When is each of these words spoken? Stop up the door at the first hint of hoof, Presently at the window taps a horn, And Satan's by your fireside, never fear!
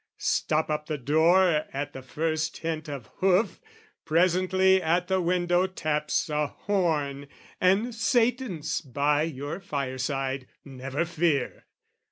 Stop 0.17 0.71
up 0.71 0.87
the 0.87 0.97
door 0.97 1.65
at 1.71 1.93
the 1.93 2.01
first 2.01 2.57
hint 2.57 2.89
of 2.89 3.11
hoof, 3.17 3.61
Presently 4.03 4.81
at 4.81 5.07
the 5.07 5.21
window 5.21 5.67
taps 5.67 6.27
a 6.27 6.47
horn, 6.47 7.27
And 7.59 7.93
Satan's 7.93 8.81
by 8.81 9.21
your 9.21 9.59
fireside, 9.59 10.47
never 10.65 11.05
fear! 11.05 11.67